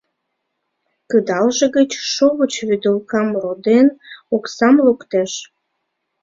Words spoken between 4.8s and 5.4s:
луктеш.